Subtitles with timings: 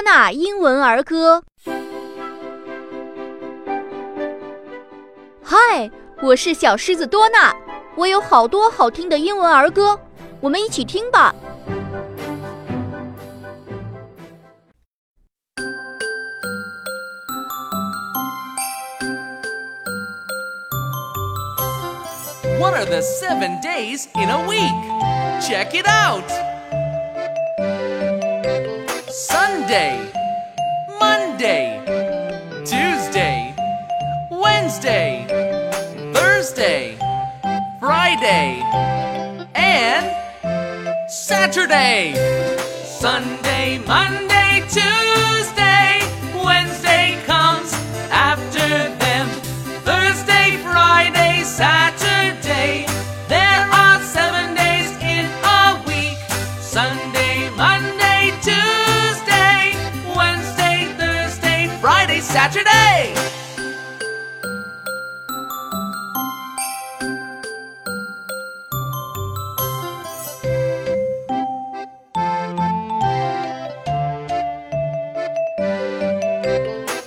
[0.00, 1.42] 纳英文儿歌。
[5.42, 5.90] 嗨，
[6.22, 7.54] 我是小狮子多纳，
[7.96, 9.98] 我有好多好听的英文儿歌，
[10.40, 11.34] 我们一起听吧。
[22.58, 24.72] What are the seven days in a week?
[25.40, 26.53] Check it out!
[29.74, 30.12] Sunday,
[31.00, 31.82] Monday,
[32.64, 33.56] Tuesday,
[34.30, 35.26] Wednesday,
[36.14, 36.96] Thursday,
[37.80, 38.62] Friday,
[39.56, 42.14] and Saturday.
[42.84, 45.98] Sunday, Monday, Tuesday,
[46.44, 47.72] Wednesday comes
[48.12, 48.68] after
[49.02, 49.26] them.
[49.82, 53.03] Thursday, Friday, Saturday.
[62.24, 63.14] Saturday.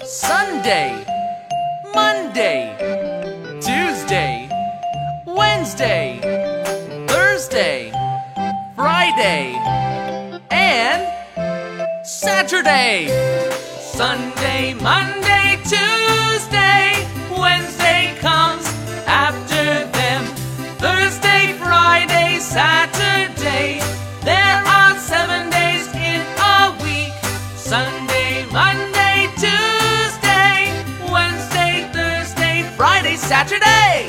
[0.06, 1.04] Sunday,
[1.94, 2.76] Monday,
[3.60, 4.48] Tuesday,
[5.26, 6.20] Wednesday,
[7.08, 7.92] Thursday,
[8.76, 9.56] Friday,
[10.52, 13.47] and Saturday.
[13.98, 18.67] Sunday, Monday, Tuesday, Wednesday comes
[19.08, 20.23] after them.
[20.78, 23.81] Thursday, Friday, Saturday.
[24.22, 27.12] There are seven days in a week.
[27.56, 30.72] Sunday, Monday, Tuesday,
[31.11, 34.06] Wednesday, Thursday, Friday, Saturday.